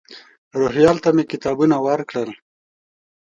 [0.59, 2.31] روهیال ته مې کتابونه ورکړل.